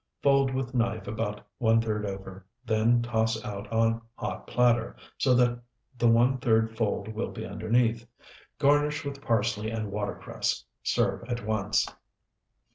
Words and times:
Fold 0.23 0.51
with 0.55 0.73
knife 0.73 1.05
about 1.05 1.45
one 1.59 1.79
third 1.79 2.07
over; 2.07 2.43
then 2.65 3.03
toss 3.03 3.45
out 3.45 3.71
on 3.71 4.01
hot 4.15 4.47
platter, 4.47 4.95
so 5.19 5.35
that 5.35 5.59
the 5.99 6.07
one 6.07 6.39
third 6.39 6.75
fold 6.75 7.07
will 7.09 7.29
be 7.29 7.45
underneath. 7.45 8.07
Garnish 8.57 9.05
with 9.05 9.21
parsley 9.21 9.69
and 9.69 9.91
watercress. 9.91 10.65
Serve 10.81 11.23
at 11.29 11.45
once. 11.45 11.87